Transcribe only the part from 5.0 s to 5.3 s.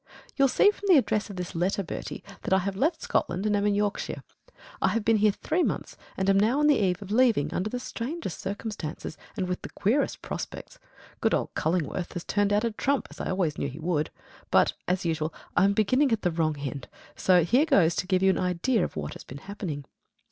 been